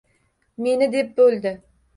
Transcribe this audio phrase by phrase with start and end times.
[0.67, 1.57] Meni deb bo'ldi.